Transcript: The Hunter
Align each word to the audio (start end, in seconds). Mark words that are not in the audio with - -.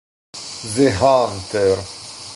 The 0.73 0.97
Hunter 0.97 1.77